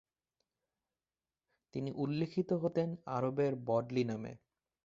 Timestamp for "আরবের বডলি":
3.07-4.03